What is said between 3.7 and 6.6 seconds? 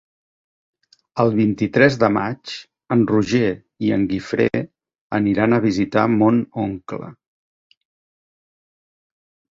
i en Guifré aniran a visitar mon